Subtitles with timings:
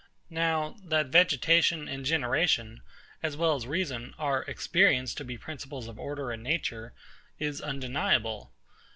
[0.31, 2.81] Now, that vegetation and generation,
[3.21, 6.93] as well as reason, are experienced to be principles of order in nature,
[7.37, 8.51] is undeniable.